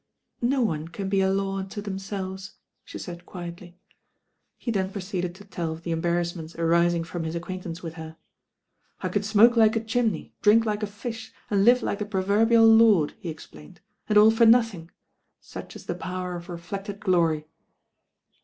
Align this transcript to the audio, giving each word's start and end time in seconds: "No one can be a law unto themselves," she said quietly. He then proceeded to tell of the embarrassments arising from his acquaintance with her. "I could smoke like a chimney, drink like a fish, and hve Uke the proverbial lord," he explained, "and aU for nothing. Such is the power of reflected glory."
"No 0.41 0.63
one 0.63 0.87
can 0.87 1.09
be 1.09 1.21
a 1.21 1.29
law 1.31 1.59
unto 1.59 1.79
themselves," 1.79 2.55
she 2.83 2.97
said 2.97 3.23
quietly. 3.23 3.77
He 4.57 4.71
then 4.71 4.89
proceeded 4.89 5.35
to 5.35 5.45
tell 5.45 5.71
of 5.73 5.83
the 5.83 5.91
embarrassments 5.91 6.55
arising 6.55 7.03
from 7.03 7.23
his 7.23 7.35
acquaintance 7.35 7.83
with 7.83 7.93
her. 7.93 8.17
"I 9.01 9.09
could 9.09 9.23
smoke 9.25 9.55
like 9.55 9.75
a 9.75 9.79
chimney, 9.83 10.33
drink 10.41 10.65
like 10.65 10.81
a 10.81 10.87
fish, 10.87 11.31
and 11.51 11.67
hve 11.67 11.87
Uke 11.87 11.99
the 11.99 12.05
proverbial 12.07 12.65
lord," 12.65 13.13
he 13.19 13.29
explained, 13.29 13.79
"and 14.09 14.17
aU 14.17 14.31
for 14.31 14.47
nothing. 14.47 14.89
Such 15.39 15.75
is 15.75 15.85
the 15.85 15.93
power 15.93 16.35
of 16.35 16.49
reflected 16.49 16.99
glory." 16.99 17.45